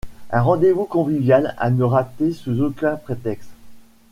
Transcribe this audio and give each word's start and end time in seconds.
Un 0.31 0.41
rendez-vous 0.41 0.85
convivial 0.85 1.53
à 1.59 1.69
ne 1.69 1.83
rater 1.83 2.31
sous 2.33 2.59
aucun 2.63 2.95
prétexte. 2.95 3.51